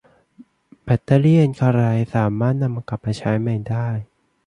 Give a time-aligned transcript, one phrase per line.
[0.83, 3.87] แบตเตอรี่อัลคาไลน์สามารถนำกลับมาใช้ใหม่ได้